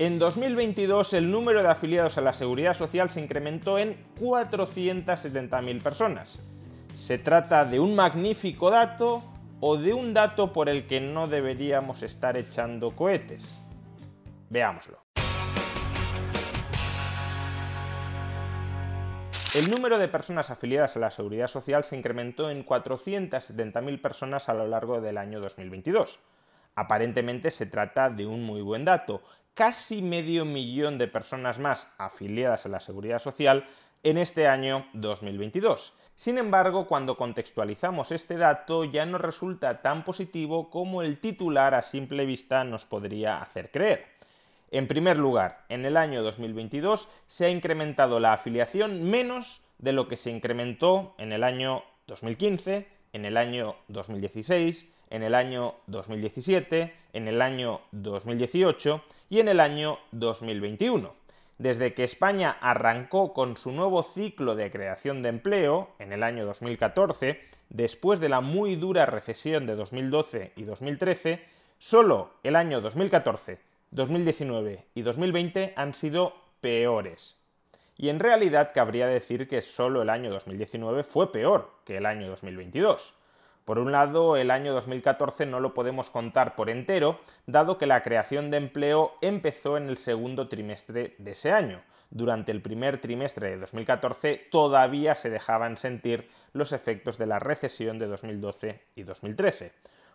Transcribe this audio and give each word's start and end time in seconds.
En 0.00 0.18
2022 0.18 1.12
el 1.12 1.30
número 1.30 1.62
de 1.62 1.68
afiliados 1.68 2.18
a 2.18 2.20
la 2.20 2.32
Seguridad 2.32 2.74
Social 2.74 3.10
se 3.10 3.20
incrementó 3.20 3.78
en 3.78 3.96
470.000 4.18 5.82
personas. 5.82 6.40
¿Se 6.96 7.18
trata 7.18 7.64
de 7.64 7.78
un 7.78 7.94
magnífico 7.94 8.70
dato 8.70 9.22
o 9.60 9.76
de 9.76 9.94
un 9.94 10.12
dato 10.12 10.52
por 10.52 10.68
el 10.68 10.88
que 10.88 11.00
no 11.00 11.28
deberíamos 11.28 12.02
estar 12.02 12.36
echando 12.36 12.96
cohetes? 12.96 13.56
Veámoslo. 14.50 14.98
El 19.54 19.70
número 19.70 19.98
de 19.98 20.08
personas 20.08 20.50
afiliadas 20.50 20.96
a 20.96 20.98
la 20.98 21.12
Seguridad 21.12 21.46
Social 21.46 21.84
se 21.84 21.96
incrementó 21.96 22.50
en 22.50 22.66
470.000 22.66 24.02
personas 24.02 24.48
a 24.48 24.54
lo 24.54 24.66
largo 24.66 25.00
del 25.00 25.18
año 25.18 25.38
2022. 25.38 26.18
Aparentemente 26.74 27.52
se 27.52 27.66
trata 27.66 28.10
de 28.10 28.26
un 28.26 28.42
muy 28.42 28.60
buen 28.60 28.84
dato, 28.84 29.22
casi 29.54 30.02
medio 30.02 30.44
millón 30.44 30.98
de 30.98 31.08
personas 31.08 31.58
más 31.58 31.92
afiliadas 31.96 32.66
a 32.66 32.68
la 32.68 32.80
Seguridad 32.80 33.20
Social 33.20 33.64
en 34.02 34.18
este 34.18 34.48
año 34.48 34.86
2022. 34.92 35.94
Sin 36.16 36.38
embargo, 36.38 36.86
cuando 36.86 37.16
contextualizamos 37.16 38.12
este 38.12 38.36
dato 38.36 38.84
ya 38.84 39.06
no 39.06 39.18
resulta 39.18 39.82
tan 39.82 40.04
positivo 40.04 40.70
como 40.70 41.02
el 41.02 41.18
titular 41.18 41.74
a 41.74 41.82
simple 41.82 42.24
vista 42.24 42.62
nos 42.64 42.84
podría 42.84 43.38
hacer 43.38 43.70
creer. 43.70 44.06
En 44.70 44.88
primer 44.88 45.18
lugar, 45.18 45.64
en 45.68 45.84
el 45.84 45.96
año 45.96 46.22
2022 46.22 47.08
se 47.26 47.46
ha 47.46 47.50
incrementado 47.50 48.20
la 48.20 48.32
afiliación 48.32 49.04
menos 49.04 49.62
de 49.78 49.92
lo 49.92 50.08
que 50.08 50.16
se 50.16 50.30
incrementó 50.30 51.14
en 51.18 51.32
el 51.32 51.44
año 51.44 51.82
2015, 52.06 52.88
en 53.12 53.24
el 53.24 53.36
año 53.36 53.76
2016, 53.88 54.93
en 55.10 55.22
el 55.22 55.34
año 55.34 55.74
2017, 55.86 56.94
en 57.12 57.28
el 57.28 57.42
año 57.42 57.80
2018 57.92 59.02
y 59.30 59.40
en 59.40 59.48
el 59.48 59.60
año 59.60 59.98
2021. 60.12 61.12
Desde 61.58 61.94
que 61.94 62.04
España 62.04 62.56
arrancó 62.60 63.32
con 63.32 63.56
su 63.56 63.70
nuevo 63.70 64.02
ciclo 64.02 64.56
de 64.56 64.70
creación 64.70 65.22
de 65.22 65.28
empleo 65.28 65.90
en 65.98 66.12
el 66.12 66.22
año 66.22 66.44
2014, 66.46 67.40
después 67.68 68.18
de 68.20 68.28
la 68.28 68.40
muy 68.40 68.74
dura 68.76 69.06
recesión 69.06 69.66
de 69.66 69.76
2012 69.76 70.52
y 70.56 70.64
2013, 70.64 71.44
solo 71.78 72.32
el 72.42 72.56
año 72.56 72.80
2014, 72.80 73.60
2019 73.92 74.84
y 74.94 75.02
2020 75.02 75.74
han 75.76 75.94
sido 75.94 76.34
peores. 76.60 77.36
Y 77.96 78.08
en 78.08 78.18
realidad 78.18 78.72
cabría 78.74 79.06
decir 79.06 79.46
que 79.46 79.62
solo 79.62 80.02
el 80.02 80.10
año 80.10 80.30
2019 80.30 81.04
fue 81.04 81.30
peor 81.30 81.70
que 81.84 81.98
el 81.98 82.06
año 82.06 82.28
2022. 82.28 83.14
Por 83.64 83.78
un 83.78 83.92
lado, 83.92 84.36
el 84.36 84.50
año 84.50 84.74
2014 84.74 85.46
no 85.46 85.58
lo 85.58 85.72
podemos 85.72 86.10
contar 86.10 86.54
por 86.54 86.68
entero, 86.68 87.20
dado 87.46 87.78
que 87.78 87.86
la 87.86 88.02
creación 88.02 88.50
de 88.50 88.58
empleo 88.58 89.14
empezó 89.22 89.78
en 89.78 89.88
el 89.88 89.96
segundo 89.96 90.48
trimestre 90.48 91.14
de 91.18 91.30
ese 91.30 91.50
año. 91.50 91.80
Durante 92.10 92.52
el 92.52 92.60
primer 92.60 93.00
trimestre 93.00 93.50
de 93.50 93.56
2014 93.56 94.48
todavía 94.50 95.16
se 95.16 95.30
dejaban 95.30 95.78
sentir 95.78 96.28
los 96.52 96.72
efectos 96.72 97.16
de 97.16 97.26
la 97.26 97.38
recesión 97.38 97.98
de 97.98 98.06
2012 98.06 98.82
y 98.96 99.02
2013. 99.02 99.72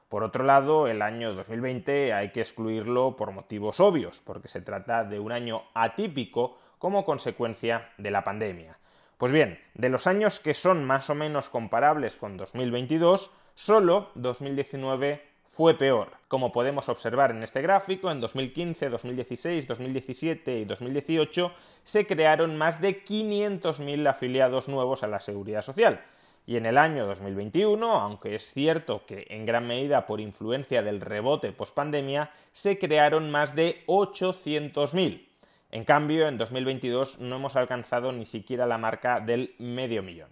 Por 0.10 0.24
otro 0.24 0.44
lado, 0.44 0.88
el 0.88 1.02
año 1.02 1.34
2020 1.34 2.14
hay 2.14 2.30
que 2.30 2.42
excluirlo 2.42 3.16
por 3.16 3.32
motivos 3.32 3.80
obvios, 3.80 4.22
porque 4.24 4.48
se 4.48 4.62
trata 4.62 5.04
de 5.04 5.20
un 5.20 5.32
año 5.32 5.64
atípico 5.74 6.58
como 6.78 7.04
consecuencia 7.04 7.90
de 7.98 8.12
la 8.12 8.24
pandemia. 8.24 8.78
Pues 9.20 9.34
bien, 9.34 9.60
de 9.74 9.90
los 9.90 10.08
años 10.08 10.40
que 10.40 10.54
son 10.54 10.86
más 10.86 11.10
o 11.10 11.14
menos 11.14 11.50
comparables 11.50 12.16
con 12.16 12.38
2022, 12.38 13.32
solo 13.54 14.12
2019 14.16 15.22
fue 15.50 15.78
peor. 15.78 16.12
Como 16.30 16.54
podemos 16.54 16.88
observar 16.88 17.32
en 17.32 17.44
este 17.44 17.62
gráfico, 17.62 18.10
en 18.12 18.22
2015, 18.22 18.88
2016, 18.88 19.68
2017 19.68 20.60
y 20.60 20.64
2018 20.64 21.52
se 21.84 22.08
crearon 22.08 22.56
más 22.56 22.80
de 22.80 23.04
500.000 23.04 24.08
afiliados 24.08 24.70
nuevos 24.70 25.04
a 25.04 25.08
la 25.08 25.20
seguridad 25.20 25.64
social. 25.64 26.00
Y 26.46 26.56
en 26.56 26.66
el 26.66 26.78
año 26.78 27.06
2021, 27.06 27.92
aunque 27.92 28.36
es 28.36 28.54
cierto 28.54 29.06
que 29.06 29.28
en 29.32 29.46
gran 29.46 29.68
medida 29.68 30.06
por 30.06 30.22
influencia 30.22 30.82
del 30.82 31.02
rebote 31.02 31.52
post-pandemia, 31.52 32.32
se 32.54 32.80
crearon 32.80 33.30
más 33.30 33.54
de 33.54 33.84
800.000. 33.88 35.29
En 35.72 35.86
cambio, 35.86 36.28
en 36.28 36.38
2022 36.38 37.20
no 37.20 37.36
hemos 37.36 37.56
alcanzado 37.56 38.12
ni 38.12 38.26
siquiera 38.26 38.66
la 38.66 38.78
marca 38.78 39.20
del 39.20 39.56
medio 39.60 40.02
millón. 40.02 40.32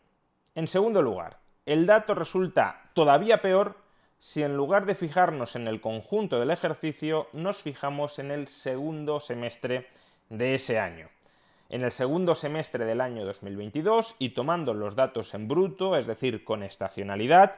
En 0.56 0.68
segundo 0.68 1.02
lugar, 1.02 1.40
el 1.66 1.86
dato 1.86 2.16
resulta 2.16 2.90
todavía 2.94 3.42
peor 3.42 3.76
si 4.20 4.42
en 4.42 4.58
lugar 4.58 4.86
de 4.86 4.96
fijarnos 4.96 5.56
en 5.56 5.68
el 5.68 5.80
conjunto 5.80 6.40
del 6.40 6.50
ejercicio, 6.50 7.28
nos 7.34 7.62
fijamos 7.62 8.18
en 8.18 8.32
el 8.32 8.48
segundo 8.48 9.20
semestre 9.20 9.88
de 10.30 10.56
ese 10.56 10.80
año. 10.80 11.10
En 11.70 11.84
el 11.84 11.92
segundo 11.92 12.34
semestre 12.34 12.86
del 12.86 13.02
año 13.02 13.26
2022 13.26 14.16
y 14.18 14.30
tomando 14.30 14.74
los 14.74 14.96
datos 14.96 15.34
en 15.36 15.48
bruto, 15.48 15.96
es 15.98 16.08
decir, 16.08 16.44
con 16.44 16.64
estacionalidad, 16.64 17.56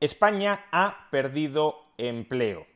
España 0.00 0.66
ha 0.70 1.08
perdido 1.10 1.80
empleo. 1.96 2.66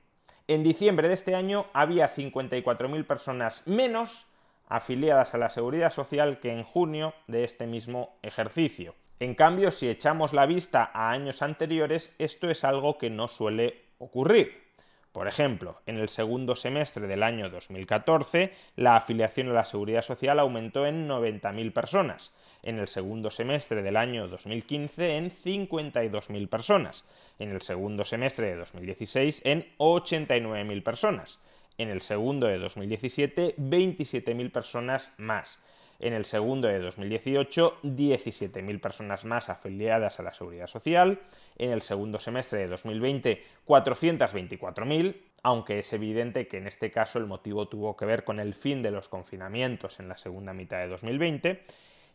En 0.48 0.62
diciembre 0.62 1.08
de 1.08 1.14
este 1.14 1.34
año 1.34 1.66
había 1.74 2.14
54.000 2.14 3.06
personas 3.06 3.66
menos 3.66 4.26
afiliadas 4.70 5.34
a 5.34 5.38
la 5.38 5.50
seguridad 5.50 5.92
social 5.92 6.38
que 6.40 6.50
en 6.50 6.62
junio 6.62 7.12
de 7.26 7.44
este 7.44 7.66
mismo 7.66 8.16
ejercicio. 8.22 8.94
En 9.18 9.34
cambio, 9.34 9.70
si 9.70 9.90
echamos 9.90 10.32
la 10.32 10.46
vista 10.46 10.90
a 10.94 11.10
años 11.10 11.42
anteriores, 11.42 12.14
esto 12.18 12.48
es 12.48 12.64
algo 12.64 12.96
que 12.96 13.10
no 13.10 13.28
suele 13.28 13.84
ocurrir. 13.98 14.70
Por 15.12 15.26
ejemplo, 15.26 15.80
en 15.86 15.98
el 15.98 16.08
segundo 16.08 16.54
semestre 16.54 17.08
del 17.08 17.24
año 17.24 17.50
2014, 17.50 18.52
la 18.76 18.94
afiliación 18.94 19.48
a 19.48 19.52
la 19.52 19.64
seguridad 19.64 20.02
social 20.02 20.38
aumentó 20.38 20.86
en 20.86 21.08
90.000 21.08 21.72
personas, 21.72 22.32
en 22.62 22.78
el 22.78 22.86
segundo 22.86 23.32
semestre 23.32 23.82
del 23.82 23.96
año 23.96 24.28
2015 24.28 25.16
en 25.16 25.32
52.000 25.32 26.48
personas, 26.48 27.04
en 27.40 27.50
el 27.50 27.60
segundo 27.60 28.04
semestre 28.04 28.46
de 28.46 28.56
2016 28.56 29.42
en 29.44 29.66
89.000 29.78 30.82
personas, 30.84 31.40
en 31.82 31.90
el 31.90 32.00
segundo 32.00 32.46
de 32.46 32.58
2017 32.58 33.56
27.000 33.56 34.52
personas 34.52 35.12
más. 35.18 35.58
En 36.00 36.14
el 36.14 36.24
segundo 36.24 36.66
de 36.66 36.78
2018, 36.78 37.82
17.000 37.82 38.80
personas 38.80 39.26
más 39.26 39.50
afiliadas 39.50 40.18
a 40.18 40.22
la 40.22 40.32
Seguridad 40.32 40.66
Social. 40.66 41.20
En 41.58 41.72
el 41.72 41.82
segundo 41.82 42.18
semestre 42.18 42.60
de 42.60 42.68
2020, 42.68 43.42
424.000, 43.66 45.16
aunque 45.42 45.78
es 45.78 45.92
evidente 45.92 46.48
que 46.48 46.56
en 46.56 46.66
este 46.66 46.90
caso 46.90 47.18
el 47.18 47.26
motivo 47.26 47.68
tuvo 47.68 47.98
que 47.98 48.06
ver 48.06 48.24
con 48.24 48.40
el 48.40 48.54
fin 48.54 48.82
de 48.82 48.90
los 48.90 49.10
confinamientos 49.10 50.00
en 50.00 50.08
la 50.08 50.16
segunda 50.16 50.54
mitad 50.54 50.78
de 50.78 50.88
2020. 50.88 51.64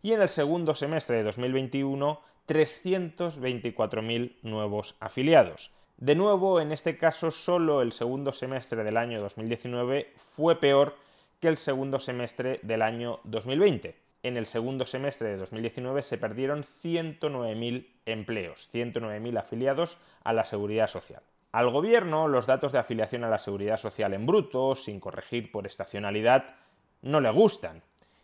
Y 0.01 0.13
en 0.13 0.21
el 0.21 0.29
segundo 0.29 0.73
semestre 0.73 1.17
de 1.17 1.23
2021, 1.23 2.21
324.000 2.47 4.35
nuevos 4.41 4.95
afiliados. 4.99 5.71
De 5.97 6.13
nuevo, 6.13 6.59
en 6.59 6.73
este 6.73 6.97
caso, 6.97 7.31
solo 7.31 7.81
el 7.81 7.93
segundo 7.93 8.33
semestre 8.33 8.83
del 8.83 8.97
año 8.97 9.21
2019 9.21 10.11
fue 10.17 10.59
peor 10.59 10.97
que 11.39 11.47
el 11.47 11.57
segundo 11.57 11.99
semestre 11.99 12.59
del 12.63 12.81
año 12.81 13.21
2020. 13.23 13.95
En 14.23 14.35
el 14.35 14.45
segundo 14.45 14.85
semestre 14.85 15.29
de 15.29 15.37
2019 15.37 16.01
se 16.01 16.17
perdieron 16.17 16.63
109.000 16.63 17.87
empleos, 18.05 18.69
109.000 18.73 19.39
afiliados 19.39 19.97
a 20.25 20.33
la 20.33 20.43
seguridad 20.43 20.87
social. 20.87 21.23
Al 21.53 21.69
gobierno, 21.69 22.27
los 22.27 22.45
datos 22.45 22.73
de 22.73 22.79
afiliación 22.79 23.23
a 23.23 23.29
la 23.29 23.39
seguridad 23.39 23.77
social 23.77 24.13
en 24.13 24.25
bruto, 24.25 24.75
sin 24.75 24.99
corregir 24.99 25.49
por 25.49 25.65
estacionalidad, 25.65 26.55
no 27.03 27.21
le 27.21 27.29
gustan. 27.29 27.81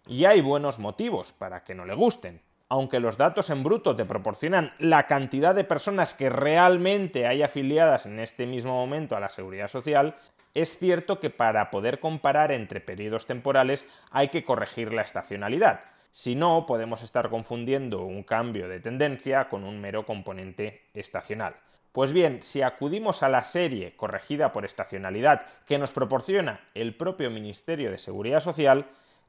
Y 0.07 0.25
hay 0.25 0.41
buenos 0.41 0.77
motivos 0.77 1.31
para 1.31 1.63
que 1.63 1.73
no 1.73 1.85
le 1.85 1.93
gusten 1.93 2.41
aunque 2.71 3.01
los 3.01 3.17
datos 3.17 3.49
en 3.49 3.63
bruto 3.63 3.97
te 3.97 4.05
proporcionan 4.05 4.71
la 4.79 5.05
cantidad 5.05 5.53
de 5.53 5.65
personas 5.65 6.13
que 6.13 6.29
realmente 6.29 7.27
hay 7.27 7.43
afiliadas 7.43 8.05
en 8.05 8.17
este 8.17 8.45
mismo 8.45 8.71
momento 8.71 9.17
a 9.17 9.19
la 9.19 9.29
seguridad 9.29 9.67
social, 9.67 10.15
es 10.53 10.79
cierto 10.79 11.19
que 11.19 11.29
para 11.29 11.69
poder 11.69 11.99
comparar 11.99 12.53
entre 12.53 12.79
periodos 12.79 13.25
temporales 13.27 13.85
hay 14.09 14.29
que 14.29 14.45
corregir 14.45 14.93
la 14.93 15.01
estacionalidad. 15.01 15.81
Si 16.13 16.33
no, 16.33 16.65
podemos 16.65 17.03
estar 17.03 17.29
confundiendo 17.29 18.05
un 18.05 18.23
cambio 18.23 18.69
de 18.69 18.79
tendencia 18.79 19.49
con 19.49 19.65
un 19.65 19.81
mero 19.81 20.05
componente 20.05 20.83
estacional. 20.93 21.55
Pues 21.91 22.13
bien, 22.13 22.41
si 22.41 22.61
acudimos 22.61 23.21
a 23.21 23.27
la 23.27 23.43
serie 23.43 23.97
corregida 23.97 24.53
por 24.53 24.63
estacionalidad 24.63 25.45
que 25.65 25.77
nos 25.77 25.91
proporciona 25.91 26.61
el 26.73 26.95
propio 26.95 27.31
Ministerio 27.31 27.91
de 27.91 27.97
Seguridad 27.97 28.39
Social, 28.39 28.85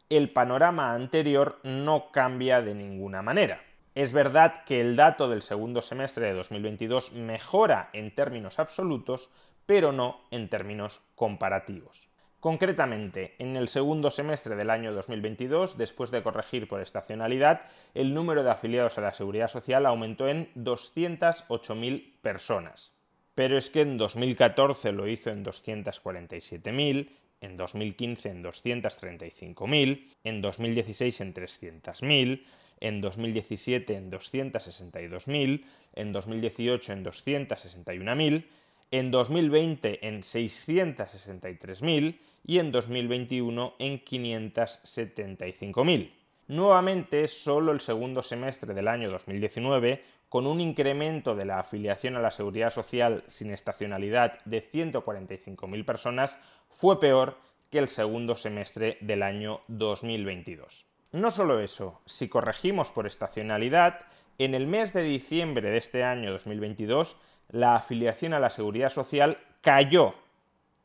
el 0.08 0.30
panorama 0.30 0.94
anterior 0.94 1.58
no 1.62 2.10
cambia 2.12 2.62
de 2.62 2.74
ninguna 2.74 3.22
manera. 3.22 3.62
Es 3.94 4.12
verdad 4.12 4.64
que 4.64 4.80
el 4.80 4.96
dato 4.96 5.28
del 5.28 5.42
segundo 5.42 5.82
semestre 5.82 6.26
de 6.26 6.34
2022 6.34 7.12
mejora 7.12 7.90
en 7.92 8.14
términos 8.14 8.58
absolutos, 8.58 9.30
pero 9.66 9.92
no 9.92 10.22
en 10.30 10.48
términos 10.48 11.02
comparativos. 11.14 12.08
Concretamente, 12.42 13.36
en 13.38 13.54
el 13.54 13.68
segundo 13.68 14.10
semestre 14.10 14.56
del 14.56 14.70
año 14.70 14.92
2022, 14.92 15.78
después 15.78 16.10
de 16.10 16.24
corregir 16.24 16.66
por 16.66 16.80
estacionalidad, 16.80 17.66
el 17.94 18.14
número 18.14 18.42
de 18.42 18.50
afiliados 18.50 18.98
a 18.98 19.02
la 19.02 19.12
Seguridad 19.12 19.46
Social 19.46 19.86
aumentó 19.86 20.26
en 20.26 20.52
208.000 20.54 22.20
personas. 22.20 22.92
Pero 23.36 23.56
es 23.56 23.70
que 23.70 23.82
en 23.82 23.96
2014 23.96 24.90
lo 24.90 25.06
hizo 25.06 25.30
en 25.30 25.44
247.000, 25.44 27.10
en 27.42 27.58
2015 27.58 28.30
en 28.30 28.42
235.000, 28.42 30.08
en 30.24 30.40
2016 30.40 31.20
en 31.20 31.34
300.000, 31.34 32.42
en 32.80 33.00
2017 33.00 33.94
en 33.94 34.10
262.000, 34.10 35.64
en 35.94 36.12
2018 36.12 36.92
en 36.92 37.04
261.000, 37.04 38.44
en 38.90 39.10
2020 39.10 40.06
en 40.06 40.22
663.000 40.22 42.18
y 42.46 42.58
en 42.58 42.72
2021 42.72 43.74
en 43.78 44.04
575.000. 44.04 46.21
Nuevamente, 46.48 47.26
solo 47.28 47.72
el 47.72 47.80
segundo 47.80 48.22
semestre 48.22 48.74
del 48.74 48.88
año 48.88 49.10
2019, 49.10 50.04
con 50.28 50.46
un 50.46 50.60
incremento 50.60 51.34
de 51.34 51.44
la 51.44 51.60
afiliación 51.60 52.16
a 52.16 52.20
la 52.20 52.30
seguridad 52.30 52.70
social 52.70 53.22
sin 53.26 53.50
estacionalidad 53.50 54.42
de 54.44 54.68
145.000 54.70 55.84
personas, 55.84 56.38
fue 56.70 56.98
peor 56.98 57.38
que 57.70 57.78
el 57.78 57.88
segundo 57.88 58.36
semestre 58.36 58.98
del 59.00 59.22
año 59.22 59.60
2022. 59.68 60.86
No 61.12 61.30
solo 61.30 61.60
eso, 61.60 62.00
si 62.06 62.28
corregimos 62.28 62.90
por 62.90 63.06
estacionalidad, 63.06 64.00
en 64.38 64.54
el 64.54 64.66
mes 64.66 64.92
de 64.92 65.02
diciembre 65.02 65.70
de 65.70 65.76
este 65.76 66.04
año 66.04 66.32
2022 66.32 67.16
la 67.50 67.76
afiliación 67.76 68.34
a 68.34 68.40
la 68.40 68.50
seguridad 68.50 68.90
social 68.90 69.38
cayó 69.60 70.14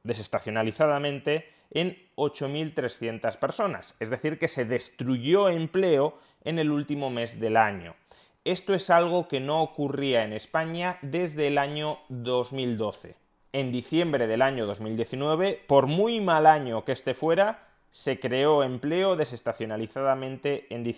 desestacionalizadamente 0.04 1.50
en 1.72 1.98
8.300 2.16 3.38
personas, 3.38 3.96
es 4.00 4.10
decir, 4.10 4.40
que 4.40 4.48
se 4.48 4.66
destruyó 4.66 5.50
empleo 5.50 6.18
en 6.44 6.60
el 6.60 6.72
último 6.72 7.10
mes 7.10 7.40
del 7.40 7.58
año. 7.58 7.96
Esto 8.44 8.74
es 8.74 8.90
algo 8.90 9.28
que 9.28 9.40
no 9.40 9.62
ocurría 9.62 10.24
en 10.24 10.34
España 10.34 11.00
desde 11.02 11.48
el 11.48 11.58
año 11.58 12.00
2012. 12.10 13.16
En 13.52 13.72
diciembre 13.72 14.28
del 14.28 14.42
año 14.42 14.66
2019, 14.66 15.64
por 15.68 15.88
muy 15.88 16.22
mal 16.22 16.46
año 16.46 16.86
que 16.86 16.94
este 16.94 17.14
fuera, 17.14 17.68
se 17.92 18.20
creó 18.20 18.64
empleo 18.64 19.16
desestacionalizadamente 19.16 20.68
en 20.74 20.84
diciembre. 20.84 20.98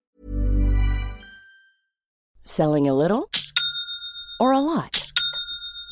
Selling 2.44 2.88
a 2.90 2.94
little 2.94 3.28
lot? 4.40 5.09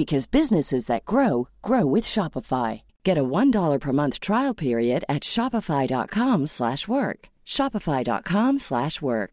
because 0.00 0.26
businesses 0.38 0.86
that 0.86 1.04
grow 1.04 1.48
grow 1.60 1.84
with 1.94 2.04
Shopify. 2.04 2.70
Get 3.04 3.18
a 3.18 3.30
$1 3.38 3.80
per 3.80 3.92
month 3.92 4.16
trial 4.28 4.54
period 4.54 5.04
at 5.14 5.22
shopify.com/work. 5.34 7.18
shopify.com/work. 7.56 9.32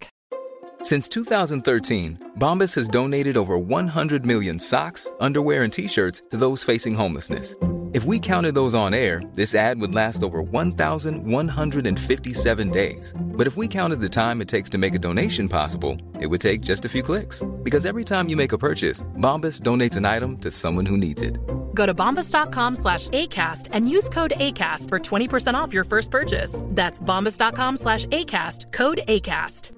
Since 0.81 1.05
2013, 1.09 2.07
Bombas 2.43 2.73
has 2.75 2.87
donated 2.99 3.37
over 3.37 3.55
100 3.57 4.25
million 4.25 4.59
socks, 4.59 5.11
underwear, 5.27 5.63
and 5.63 5.73
t-shirts 5.73 6.21
to 6.31 6.37
those 6.37 6.63
facing 6.69 6.95
homelessness. 6.95 7.55
If 7.93 8.03
we 8.03 8.19
counted 8.19 8.53
those 8.53 8.73
on 8.73 8.93
air, 8.93 9.21
this 9.33 9.55
ad 9.55 9.79
would 9.79 9.95
last 9.95 10.21
over 10.21 10.41
1,157 10.41 12.69
days. 12.69 13.13
But 13.17 13.47
if 13.47 13.55
we 13.55 13.69
counted 13.69 14.01
the 14.01 14.09
time 14.09 14.41
it 14.41 14.49
takes 14.49 14.69
to 14.71 14.77
make 14.77 14.93
a 14.93 14.99
donation 14.99 15.47
possible, 15.47 15.95
it 16.19 16.27
would 16.27 16.41
take 16.41 16.59
just 16.59 16.83
a 16.83 16.89
few 16.89 17.01
clicks. 17.01 17.41
Because 17.63 17.85
every 17.85 18.03
time 18.03 18.27
you 18.27 18.35
make 18.35 18.51
a 18.51 18.57
purchase, 18.57 19.03
Bombas 19.17 19.61
donates 19.61 19.95
an 19.95 20.03
item 20.03 20.37
to 20.39 20.51
someone 20.51 20.85
who 20.85 20.97
needs 20.97 21.21
it. 21.21 21.37
Go 21.73 21.85
to 21.85 21.93
bombas.com 21.93 22.75
slash 22.75 23.07
ACAST 23.09 23.69
and 23.71 23.89
use 23.89 24.09
code 24.09 24.33
ACAST 24.35 24.89
for 24.89 24.99
20% 24.99 25.53
off 25.53 25.71
your 25.71 25.85
first 25.85 26.11
purchase. 26.11 26.59
That's 26.63 27.01
bombas.com 27.01 27.77
slash 27.77 28.05
ACAST, 28.07 28.73
code 28.73 28.99
ACAST. 29.07 29.71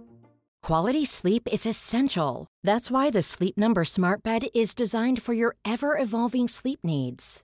Quality 0.64 1.06
sleep 1.06 1.48
is 1.52 1.68
essential. 1.68 2.48
That's 2.64 2.90
why 2.90 3.12
the 3.12 3.22
Sleep 3.22 3.56
Number 3.58 3.86
Smart 3.86 4.24
Bed 4.24 4.48
is 4.56 4.74
designed 4.74 5.22
for 5.22 5.34
your 5.34 5.56
ever 5.64 5.96
evolving 5.98 6.48
sleep 6.48 6.80
needs. 6.84 7.44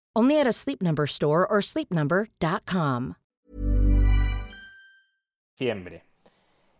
Only 0.13 0.41
at 0.41 0.47
a 0.47 0.51
Sleep 0.51 0.81
Number 0.81 1.05
store 1.07 1.47
or 1.49 1.61
sleepnumber.com. 1.61 3.15
Diciembre. 5.57 6.03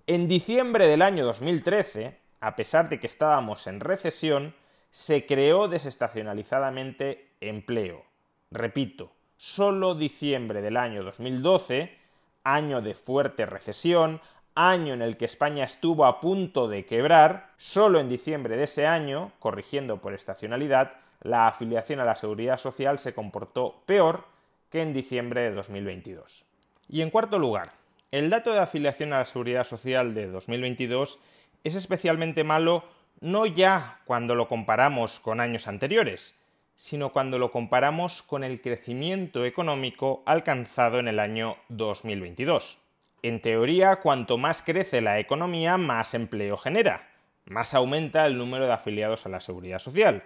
En 0.06 0.28
diciembre 0.28 0.88
del 0.88 1.02
año 1.02 1.24
2013, 1.24 2.18
a 2.42 2.56
pesar 2.58 2.90
de 2.90 3.00
que 3.00 3.08
estábamos 3.08 3.68
en 3.68 3.80
recesión, 3.80 4.54
se 4.90 5.26
creó 5.26 5.70
desestacionalizadamente 5.70 7.30
empleo. 7.40 8.04
Repito, 8.50 9.14
solo 9.38 9.96
diciembre 9.96 10.62
del 10.62 10.76
año 10.76 11.02
2012, 11.02 11.96
año 12.44 12.82
de 12.82 12.94
fuerte 12.96 13.46
recesión, 13.46 14.20
año 14.56 14.94
en 14.94 15.02
el 15.02 15.16
que 15.16 15.24
España 15.24 15.64
estuvo 15.64 16.06
a 16.06 16.20
punto 16.20 16.68
de 16.68 16.86
quebrar, 16.86 17.54
solo 17.56 18.02
en 18.02 18.10
diciembre 18.10 18.58
de 18.58 18.66
ese 18.66 18.88
año, 18.88 19.32
corrigiendo 19.40 20.02
por 20.02 20.14
estacionalidad, 20.14 21.01
la 21.22 21.48
afiliación 21.48 22.00
a 22.00 22.06
la 22.06 22.16
seguridad 22.16 22.58
social 22.58 23.00
se 23.00 23.14
comportó 23.14 23.84
peor 23.86 24.26
que 24.70 24.82
en 24.82 24.94
diciembre 24.94 25.42
de 25.42 25.52
2022. 25.52 26.46
Y 26.90 27.02
en 27.02 27.10
cuarto 27.10 27.40
lugar, 27.40 27.72
el 28.12 28.30
dato 28.30 28.54
de 28.54 28.60
afiliación 28.60 29.14
a 29.14 29.20
la 29.20 29.26
seguridad 29.26 29.66
social 29.66 30.14
de 30.14 30.28
2022 30.28 31.20
es 31.64 31.76
especialmente 31.76 32.44
malo 32.44 32.84
no 33.20 33.46
ya 33.46 34.00
cuando 34.06 34.36
lo 34.36 34.48
comparamos 34.48 35.20
con 35.20 35.40
años 35.40 35.68
anteriores, 35.68 36.36
sino 36.76 37.12
cuando 37.12 37.38
lo 37.38 37.52
comparamos 37.52 38.24
con 38.24 38.44
el 38.44 38.60
crecimiento 38.60 39.46
económico 39.46 40.24
alcanzado 40.26 41.00
en 41.00 41.08
el 41.08 41.20
año 41.20 41.58
2022. 41.70 42.80
En 43.22 43.40
teoría, 43.40 43.98
cuanto 43.98 44.40
más 44.40 44.64
crece 44.64 45.00
la 45.00 45.20
economía, 45.20 45.78
más 45.78 46.16
empleo 46.16 46.58
genera, 46.58 47.08
más 47.46 47.76
aumenta 47.76 48.26
el 48.26 48.38
número 48.38 48.66
de 48.66 48.74
afiliados 48.74 49.28
a 49.28 49.30
la 49.30 49.42
seguridad 49.42 49.78
social. 49.78 50.24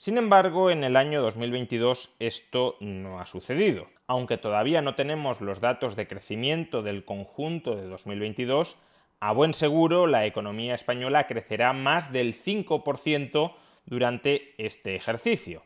Sin 0.00 0.16
embargo, 0.16 0.70
en 0.70 0.84
el 0.84 0.94
año 0.94 1.20
2022 1.22 2.14
esto 2.20 2.76
no 2.78 3.18
ha 3.18 3.26
sucedido. 3.26 3.88
Aunque 4.06 4.38
todavía 4.38 4.80
no 4.80 4.94
tenemos 4.94 5.40
los 5.40 5.60
datos 5.60 5.96
de 5.96 6.06
crecimiento 6.06 6.82
del 6.82 7.04
conjunto 7.04 7.74
de 7.74 7.88
2022, 7.88 8.76
a 9.18 9.32
buen 9.32 9.54
seguro 9.54 10.06
la 10.06 10.24
economía 10.24 10.76
española 10.76 11.26
crecerá 11.26 11.72
más 11.72 12.12
del 12.12 12.32
5% 12.32 13.54
durante 13.86 14.54
este 14.64 14.94
ejercicio. 14.94 15.64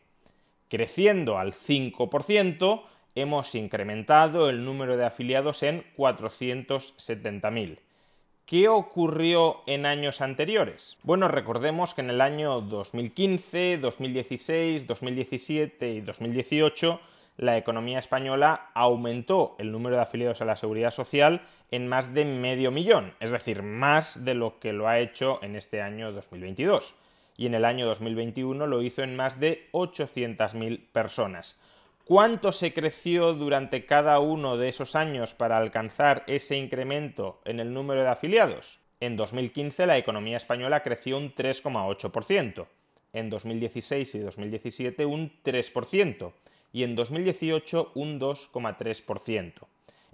Creciendo 0.67 1.37
al 1.37 1.53
5%, 1.53 2.81
hemos 3.13 3.53
incrementado 3.53 4.49
el 4.49 4.65
número 4.65 4.97
de 4.97 5.05
afiliados 5.05 5.61
en 5.61 5.83
470.000. 5.95 7.77
¿Qué 8.45 8.67
ocurrió 8.67 9.61
en 9.67 9.85
años 9.85 10.19
anteriores? 10.19 10.97
Bueno, 11.01 11.29
recordemos 11.29 11.93
que 11.93 12.01
en 12.01 12.09
el 12.09 12.19
año 12.19 12.59
2015, 12.59 13.77
2016, 13.77 14.85
2017 14.85 15.93
y 15.93 16.01
2018 16.01 16.99
la 17.37 17.57
economía 17.57 17.99
española 17.99 18.69
aumentó 18.73 19.55
el 19.59 19.71
número 19.71 19.95
de 19.95 20.01
afiliados 20.01 20.41
a 20.41 20.45
la 20.45 20.57
seguridad 20.57 20.91
social 20.91 21.41
en 21.71 21.87
más 21.87 22.13
de 22.13 22.25
medio 22.25 22.69
millón, 22.69 23.13
es 23.21 23.31
decir, 23.31 23.63
más 23.63 24.25
de 24.25 24.33
lo 24.33 24.59
que 24.59 24.73
lo 24.73 24.89
ha 24.89 24.99
hecho 24.99 25.39
en 25.41 25.55
este 25.55 25.81
año 25.81 26.11
2022. 26.11 26.95
Y 27.37 27.45
en 27.45 27.55
el 27.55 27.63
año 27.63 27.85
2021 27.85 28.67
lo 28.67 28.81
hizo 28.81 29.03
en 29.03 29.15
más 29.15 29.39
de 29.39 29.69
800.000 29.71 30.91
personas. 30.91 31.61
¿Cuánto 32.05 32.51
se 32.51 32.73
creció 32.73 33.33
durante 33.33 33.85
cada 33.85 34.19
uno 34.19 34.57
de 34.57 34.67
esos 34.67 34.93
años 34.93 35.33
para 35.33 35.57
alcanzar 35.57 36.25
ese 36.27 36.57
incremento 36.57 37.39
en 37.45 37.61
el 37.61 37.73
número 37.73 38.01
de 38.01 38.09
afiliados? 38.09 38.81
En 38.99 39.15
2015 39.15 39.85
la 39.87 39.97
economía 39.97 40.35
española 40.35 40.83
creció 40.83 41.17
un 41.17 41.33
3,8%, 41.33 42.67
en 43.13 43.29
2016 43.29 44.15
y 44.15 44.19
2017 44.19 45.05
un 45.05 45.31
3% 45.45 46.33
y 46.73 46.83
en 46.83 46.95
2018 46.95 47.91
un 47.95 48.19
2,3%. 48.19 49.53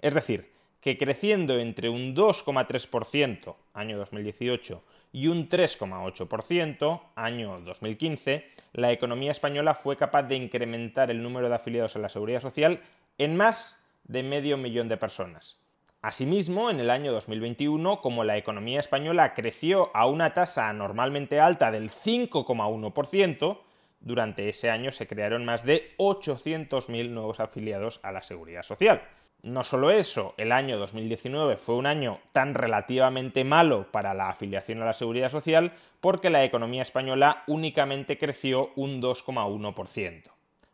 Es 0.00 0.14
decir, 0.14 0.52
que 0.80 0.96
creciendo 0.96 1.58
entre 1.58 1.88
un 1.88 2.14
2,3% 2.14 3.56
año 3.74 3.98
2018 3.98 4.80
y 5.12 5.28
un 5.28 5.48
3,8% 5.48 7.00
año 7.16 7.60
2015, 7.60 8.44
la 8.72 8.92
economía 8.92 9.32
española 9.32 9.74
fue 9.74 9.96
capaz 9.96 10.24
de 10.24 10.36
incrementar 10.36 11.10
el 11.10 11.22
número 11.22 11.48
de 11.48 11.54
afiliados 11.56 11.96
a 11.96 11.98
la 11.98 12.08
seguridad 12.08 12.40
social 12.40 12.80
en 13.18 13.36
más 13.36 13.82
de 14.04 14.22
medio 14.22 14.56
millón 14.56 14.88
de 14.88 14.96
personas. 14.96 15.58
Asimismo, 16.02 16.70
en 16.70 16.80
el 16.80 16.88
año 16.88 17.12
2021, 17.12 18.00
como 18.00 18.24
la 18.24 18.38
economía 18.38 18.80
española 18.80 19.34
creció 19.34 19.94
a 19.94 20.06
una 20.06 20.32
tasa 20.32 20.68
anormalmente 20.68 21.40
alta 21.40 21.70
del 21.70 21.90
5,1%, 21.90 23.58
durante 24.00 24.48
ese 24.48 24.70
año 24.70 24.92
se 24.92 25.06
crearon 25.06 25.44
más 25.44 25.64
de 25.64 25.94
800.000 25.98 27.10
nuevos 27.10 27.38
afiliados 27.38 28.00
a 28.02 28.12
la 28.12 28.22
seguridad 28.22 28.62
social. 28.62 29.02
No 29.42 29.64
solo 29.64 29.90
eso, 29.90 30.34
el 30.36 30.52
año 30.52 30.76
2019 30.76 31.56
fue 31.56 31.76
un 31.76 31.86
año 31.86 32.18
tan 32.32 32.52
relativamente 32.52 33.42
malo 33.42 33.86
para 33.90 34.12
la 34.12 34.28
afiliación 34.28 34.82
a 34.82 34.84
la 34.84 34.92
seguridad 34.92 35.30
social 35.30 35.72
porque 36.00 36.28
la 36.28 36.44
economía 36.44 36.82
española 36.82 37.42
únicamente 37.46 38.18
creció 38.18 38.70
un 38.76 39.00
2,1%. 39.00 40.24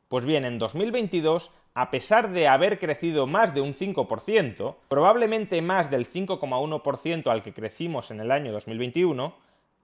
Pues 0.08 0.24
bien, 0.24 0.44
en 0.44 0.58
2022, 0.58 1.52
a 1.74 1.90
pesar 1.90 2.30
de 2.30 2.48
haber 2.48 2.80
crecido 2.80 3.28
más 3.28 3.54
de 3.54 3.60
un 3.60 3.72
5%, 3.72 4.76
probablemente 4.88 5.62
más 5.62 5.90
del 5.90 6.10
5,1% 6.10 7.30
al 7.30 7.42
que 7.44 7.52
crecimos 7.52 8.10
en 8.10 8.20
el 8.20 8.32
año 8.32 8.50
2021, 8.50 9.34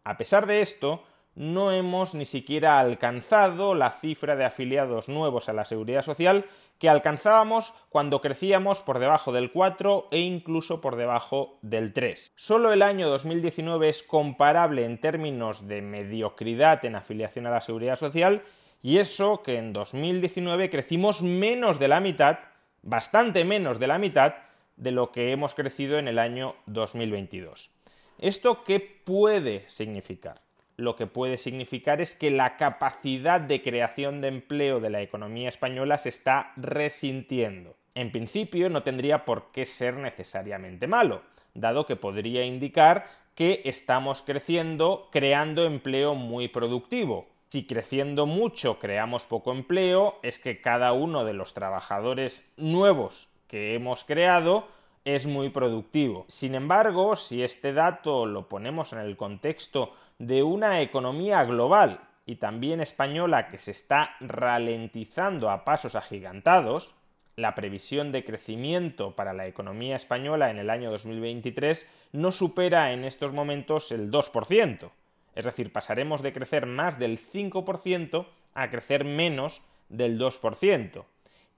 a 0.05 0.17
pesar 0.17 0.47
de 0.47 0.61
esto, 0.61 1.05
no 1.35 1.73
hemos 1.73 2.15
ni 2.15 2.25
siquiera 2.25 2.79
alcanzado 2.79 3.75
la 3.75 3.91
cifra 3.91 4.37
de 4.37 4.45
afiliados 4.45 5.09
nuevos 5.09 5.49
a 5.49 5.53
la 5.53 5.65
seguridad 5.65 6.03
social 6.03 6.45
que 6.79 6.89
alcanzábamos 6.89 7.73
cuando 7.89 8.21
crecíamos 8.21 8.83
por 8.83 8.99
debajo 8.99 9.33
del 9.33 9.53
4 9.53 10.09
e 10.11 10.21
incluso 10.21 10.81
por 10.81 10.97
debajo 10.97 11.59
del 11.63 11.93
3. 11.93 12.33
Solo 12.37 12.73
el 12.73 12.83
año 12.83 13.09
2019 13.09 13.89
es 13.89 14.03
comparable 14.03 14.85
en 14.85 15.01
términos 15.01 15.67
de 15.69 15.81
mediocridad 15.81 16.85
en 16.85 16.97
afiliación 16.97 17.47
a 17.47 17.51
la 17.51 17.61
seguridad 17.61 17.97
social 17.97 18.43
y 18.83 18.99
eso 18.99 19.43
que 19.43 19.59
en 19.59 19.73
2019 19.73 20.71
crecimos 20.71 21.23
menos 21.23 21.79
de 21.79 21.89
la 21.89 22.01
mitad, 22.01 22.41
bastante 22.83 23.45
menos 23.45 23.79
de 23.79 23.87
la 23.87 23.99
mitad, 23.99 24.35
de 24.77 24.91
lo 24.91 25.13
que 25.13 25.31
hemos 25.31 25.55
crecido 25.55 25.99
en 25.99 26.09
el 26.09 26.19
año 26.19 26.57
2022. 26.67 27.71
¿Esto 28.19 28.65
qué 28.65 28.81
puede 28.81 29.65
significar? 29.69 30.41
Lo 30.77 30.97
que 30.97 31.07
puede 31.07 31.39
significar 31.39 32.01
es 32.01 32.15
que 32.15 32.31
la 32.31 32.57
capacidad 32.57 33.41
de 33.41 33.63
creación 33.63 34.21
de 34.21 34.29
empleo 34.29 34.81
de 34.81 34.91
la 34.91 35.03
economía 35.03 35.49
española 35.49 35.99
se 35.99 36.09
está 36.09 36.53
resintiendo. 36.57 37.77
En 37.95 38.11
principio 38.11 38.71
no 38.71 38.83
tendría 38.83 39.25
por 39.25 39.53
qué 39.53 39.67
ser 39.67 39.97
necesariamente 39.97 40.87
malo, 40.87 41.23
dado 41.55 41.87
que 41.87 41.97
podría 41.97 42.45
indicar 42.45 43.05
que 43.35 43.63
estamos 43.65 44.23
creciendo 44.23 45.09
creando 45.11 45.65
empleo 45.65 46.15
muy 46.15 46.49
productivo. 46.49 47.29
Si 47.49 47.67
creciendo 47.67 48.25
mucho 48.25 48.79
creamos 48.79 49.25
poco 49.25 49.53
empleo, 49.53 50.19
es 50.23 50.39
que 50.39 50.61
cada 50.61 50.93
uno 50.95 51.25
de 51.25 51.35
los 51.35 51.53
trabajadores 51.53 52.53
nuevos 52.57 53.29
que 53.47 53.75
hemos 53.75 54.05
creado 54.05 54.69
es 55.05 55.27
muy 55.27 55.51
productivo. 55.51 56.25
Sin 56.29 56.55
embargo, 56.55 57.17
si 57.17 57.43
este 57.43 57.73
dato 57.73 58.25
lo 58.25 58.49
ponemos 58.49 58.93
en 58.93 59.01
el 59.01 59.17
contexto 59.17 59.93
de 60.23 60.45
una 60.45 60.83
economía 60.83 61.43
global 61.43 61.99
y 62.27 62.37
también 62.37 62.81
española 62.81 63.49
que 63.49 63.59
se 63.59 63.73
está 63.73 64.15
ralentizando 64.21 65.51
a 65.51 65.65
pasos 65.65 65.97
agigantados, 65.97 66.95
la 67.35 67.57
previsión 67.57 68.13
de 68.13 68.25
crecimiento 68.25 69.17
para 69.17 69.33
la 69.33 69.49
economía 69.49 69.97
española 69.97 70.51
en 70.51 70.59
el 70.59 70.71
año 70.71 70.93
2023 70.93 71.89
no 72.13 72.31
supera 72.31 72.93
en 72.93 73.05
estos 73.05 73.33
momentos 73.33 73.91
el 73.91 74.13
2%. 74.13 74.93
Es 75.35 75.45
decir, 75.45 75.73
pasaremos 75.73 76.23
de 76.23 76.33
crecer 76.33 76.67
más 76.67 77.01
del 77.01 77.19
5% 77.19 78.27
a 78.55 78.71
crecer 78.71 79.05
menos 79.05 79.61
del 79.89 80.21
2%. 80.21 81.05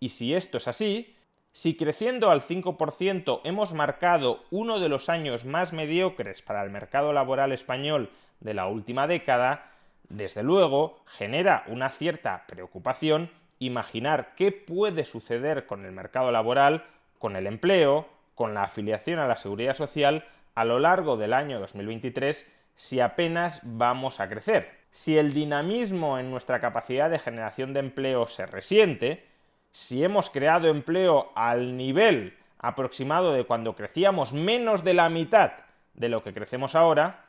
Y 0.00 0.08
si 0.08 0.34
esto 0.34 0.56
es 0.56 0.68
así, 0.68 1.14
si 1.52 1.76
creciendo 1.76 2.30
al 2.30 2.40
5% 2.40 3.42
hemos 3.44 3.74
marcado 3.74 4.42
uno 4.50 4.80
de 4.80 4.88
los 4.88 5.10
años 5.10 5.44
más 5.44 5.74
mediocres 5.74 6.40
para 6.40 6.62
el 6.64 6.70
mercado 6.70 7.12
laboral 7.12 7.52
español 7.52 8.10
de 8.40 8.54
la 8.54 8.66
última 8.66 9.06
década, 9.06 9.70
desde 10.08 10.42
luego 10.42 11.00
genera 11.06 11.64
una 11.66 11.90
cierta 11.90 12.44
preocupación 12.46 13.30
imaginar 13.58 14.34
qué 14.36 14.52
puede 14.52 15.04
suceder 15.04 15.66
con 15.66 15.84
el 15.84 15.92
mercado 15.92 16.30
laboral, 16.30 16.84
con 17.18 17.36
el 17.36 17.46
empleo, 17.46 18.08
con 18.34 18.54
la 18.54 18.64
afiliación 18.64 19.18
a 19.18 19.28
la 19.28 19.36
seguridad 19.36 19.76
social 19.76 20.24
a 20.54 20.64
lo 20.64 20.78
largo 20.78 21.16
del 21.16 21.32
año 21.32 21.60
2023 21.60 22.52
si 22.74 23.00
apenas 23.00 23.60
vamos 23.64 24.20
a 24.20 24.28
crecer. 24.28 24.84
Si 24.90 25.18
el 25.18 25.32
dinamismo 25.32 26.18
en 26.18 26.30
nuestra 26.30 26.60
capacidad 26.60 27.10
de 27.10 27.18
generación 27.18 27.72
de 27.72 27.80
empleo 27.80 28.26
se 28.26 28.46
resiente, 28.46 29.24
si 29.72 30.04
hemos 30.04 30.30
creado 30.30 30.68
empleo 30.68 31.32
al 31.34 31.76
nivel 31.76 32.36
aproximado 32.58 33.32
de 33.32 33.44
cuando 33.44 33.74
crecíamos 33.74 34.32
menos 34.32 34.84
de 34.84 34.94
la 34.94 35.08
mitad 35.08 35.52
de 35.94 36.08
lo 36.08 36.22
que 36.22 36.32
crecemos 36.32 36.74
ahora, 36.74 37.23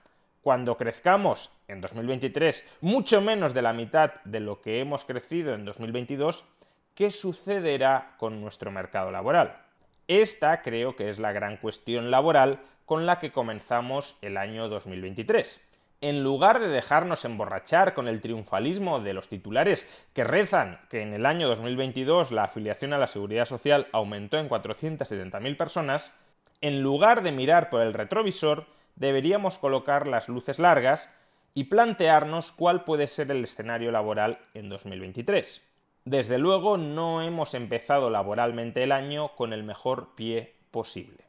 cuando 0.45 0.77
crezcamos 0.77 1.49
en 1.67 1.81
2023 1.81 2.77
mucho 2.81 3.19
menos 3.19 3.55
de 3.55 3.63
la 3.63 3.73
mitad 3.73 4.13
de 4.25 4.39
lo 4.39 4.61
que 4.61 4.79
hemos 4.79 5.03
crecido 5.03 5.55
en 5.55 5.65
2022, 5.65 6.45
¿qué 6.93 7.09
sucederá 7.09 8.13
con 8.19 8.41
nuestro 8.41 8.69
mercado 8.69 9.09
laboral? 9.09 9.57
Esta 10.07 10.61
creo 10.61 10.95
que 10.95 11.09
es 11.09 11.17
la 11.17 11.31
gran 11.31 11.57
cuestión 11.57 12.11
laboral 12.11 12.59
con 12.85 13.07
la 13.07 13.17
que 13.17 13.31
comenzamos 13.31 14.19
el 14.21 14.37
año 14.37 14.69
2023 14.69 15.59
en 16.01 16.21
lugar 16.21 16.59
de 16.59 16.67
dejarnos 16.67 17.25
emborrachar 17.25 17.95
con 17.95 18.07
el 18.07 18.21
triunfalismo 18.21 18.99
de 18.99 19.13
los 19.13 19.29
titulares 19.29 19.87
que 20.13 20.23
rezan 20.23 20.79
que 20.91 21.01
en 21.01 21.15
el 21.15 21.25
año 21.25 21.47
2022 21.47 22.31
la 22.31 22.43
afiliación 22.43 22.93
a 22.93 22.99
la 22.99 23.07
seguridad 23.07 23.47
social 23.47 23.87
aumentó 23.91 24.37
en 24.37 24.47
470.000 24.47 25.57
personas, 25.57 26.11
en 26.61 26.83
lugar 26.83 27.23
de 27.23 27.31
mirar 27.31 27.71
por 27.71 27.81
el 27.81 27.93
retrovisor, 27.93 28.67
deberíamos 28.95 29.57
colocar 29.57 30.07
las 30.07 30.29
luces 30.29 30.59
largas 30.59 31.11
y 31.53 31.65
plantearnos 31.65 32.51
cuál 32.51 32.83
puede 32.83 33.07
ser 33.07 33.31
el 33.31 33.43
escenario 33.43 33.91
laboral 33.91 34.39
en 34.53 34.69
2023. 34.69 35.61
Desde 36.03 36.37
luego 36.37 36.77
no 36.77 37.21
hemos 37.21 37.53
empezado 37.53 38.09
laboralmente 38.09 38.83
el 38.83 38.91
año 38.91 39.29
con 39.35 39.53
el 39.53 39.63
mejor 39.63 40.15
pie 40.15 40.53
posible. 40.71 41.25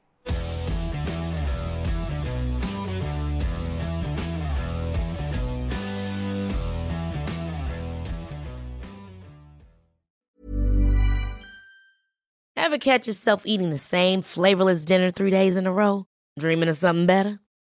Ever 12.56 12.78
catch 12.78 13.06
yourself 13.06 13.44
eating 13.46 13.70
the 13.70 13.78
same 13.78 14.22
flavorless 14.22 14.84
dinner 14.84 15.12
three 15.12 15.30
days 15.30 15.56
in 15.56 15.68
a 15.68 15.72
row? 15.72 16.04
Dreaming 16.36 16.68
of 16.68 16.76
something 16.76 17.06
better? 17.06 17.38